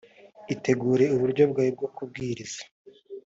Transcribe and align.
utegura 0.53 1.05
uburyo 1.15 1.43
bwawe 1.51 1.71
bwo 1.75 1.87
kubwiriza 1.95 2.61